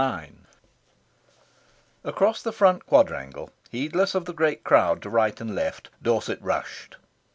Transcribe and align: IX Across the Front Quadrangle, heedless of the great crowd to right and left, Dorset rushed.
IX 0.01 0.31
Across 2.03 2.41
the 2.41 2.51
Front 2.51 2.87
Quadrangle, 2.87 3.51
heedless 3.69 4.15
of 4.15 4.25
the 4.25 4.33
great 4.33 4.63
crowd 4.63 4.99
to 5.03 5.11
right 5.11 5.39
and 5.39 5.53
left, 5.53 5.91
Dorset 6.01 6.41
rushed. 6.41 6.97